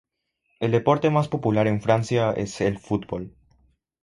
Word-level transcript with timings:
El 0.59 0.71
deporte 0.71 1.11
más 1.11 1.27
popular 1.27 1.67
en 1.67 1.79
Francia 1.79 2.31
es 2.31 2.59
el 2.59 2.79
fútbol. 2.79 3.35